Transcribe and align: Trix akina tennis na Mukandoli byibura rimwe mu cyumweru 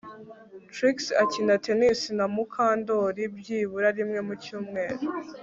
Trix 0.73 0.97
akina 1.23 1.53
tennis 1.65 2.01
na 2.17 2.25
Mukandoli 2.33 3.23
byibura 3.37 3.87
rimwe 3.97 4.19
mu 4.27 4.33
cyumweru 4.43 4.97